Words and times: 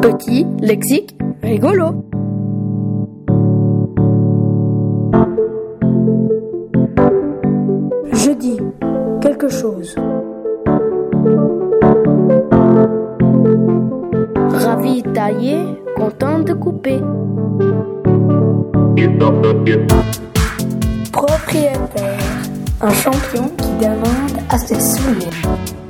Petit, 0.00 0.46
lexique, 0.60 1.16
rigolo. 1.42 2.04
Je 8.12 8.30
dis 8.32 8.60
quelque 9.20 9.48
chose. 9.48 9.96
Ravitaillé, 14.50 15.58
content 15.96 16.38
de 16.40 16.52
couper. 16.52 17.00
Propriétaire. 21.12 22.18
Un 22.80 22.90
champion 22.90 23.48
qui 23.56 23.70
demande 23.80 24.38
à 24.48 24.58
ses 24.58 24.78
souliers. 24.80 25.87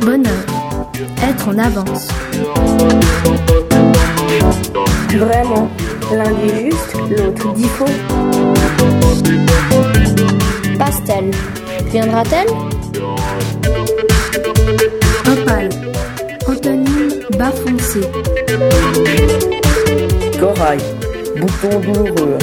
Bonheur, 0.00 0.32
être 1.22 1.48
en 1.48 1.58
avance. 1.58 2.08
Vraiment. 5.16 5.68
L'un 6.12 6.32
dit 6.32 6.64
juste, 6.64 6.96
l'autre 7.16 7.52
dit 7.54 7.68
faux. 7.68 7.84
Pastel, 10.78 11.30
viendra-t-elle? 11.92 12.48
Opale, 15.30 15.68
antonyme 16.48 17.20
bas 17.38 17.52
foncé. 17.52 18.00
Corail, 20.40 20.80
bouton 21.36 21.78
douloureux. 21.78 22.38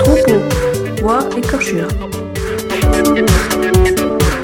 Troupeau. 0.00 0.63
Bois 1.04 1.28
écorchure. 1.36 1.88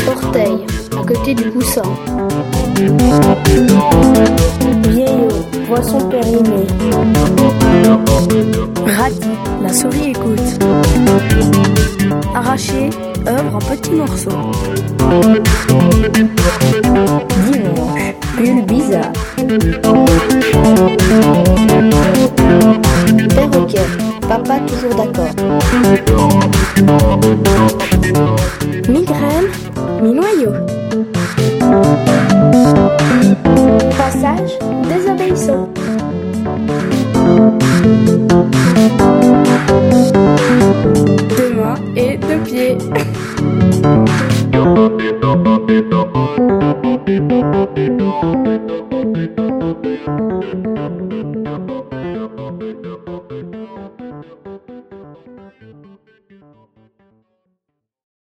Orteil, 0.07 0.67
à 0.93 1.07
côté 1.07 1.33
du 1.35 1.51
coussin. 1.53 1.81
Vieillot. 4.87 5.29
Poisson 5.67 6.01
périmé. 6.11 6.67
Radis, 8.85 9.21
la 9.63 9.73
souris 9.73 10.11
écoute. 10.11 10.59
Arraché, 12.35 12.91
œuvre 13.27 13.55
en 13.55 13.59
petits 13.61 13.93
morceaux. 13.93 14.31
Dimanche. 17.51 18.15
Pull 18.37 18.63
bizarre. 18.67 19.13
Perroquet, 23.35 23.87
papa 24.29 24.61
toujours 24.67 24.95
d'accord. 24.95 25.20
Migraine, 28.89 29.49
mi-noyau. 30.03 30.53
Passage, 33.97 34.59
désobéissant. 34.89 35.69
Deux 41.37 41.55
mains 41.55 41.77
et 41.97 42.17
deux 42.17 42.39
pieds. 42.45 42.79